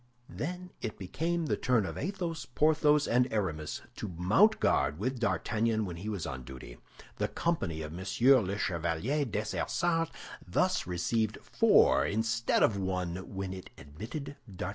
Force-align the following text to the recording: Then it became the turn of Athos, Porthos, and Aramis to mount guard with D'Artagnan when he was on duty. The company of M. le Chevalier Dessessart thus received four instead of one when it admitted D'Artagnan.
Then 0.29 0.71
it 0.81 0.97
became 0.97 1.45
the 1.45 1.55
turn 1.55 1.85
of 1.85 1.95
Athos, 1.95 2.47
Porthos, 2.47 3.07
and 3.07 3.31
Aramis 3.31 3.83
to 3.97 4.07
mount 4.07 4.59
guard 4.59 4.97
with 4.97 5.19
D'Artagnan 5.19 5.85
when 5.85 5.97
he 5.97 6.09
was 6.09 6.25
on 6.25 6.41
duty. 6.43 6.79
The 7.17 7.27
company 7.27 7.83
of 7.83 7.91
M. 7.91 7.99
le 8.43 8.57
Chevalier 8.57 9.25
Dessessart 9.25 10.09
thus 10.47 10.87
received 10.87 11.37
four 11.43 12.03
instead 12.03 12.63
of 12.63 12.77
one 12.77 13.17
when 13.35 13.53
it 13.53 13.69
admitted 13.77 14.37
D'Artagnan. 14.47 14.69